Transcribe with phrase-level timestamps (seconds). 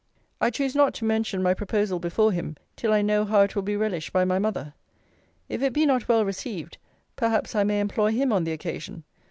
[0.41, 3.61] I choose not to mention my proposal before him, till I know how it will
[3.61, 4.73] be relished by my mother.
[5.47, 6.79] If it be not well received,
[7.15, 9.03] perhaps I may employ him on the occasion.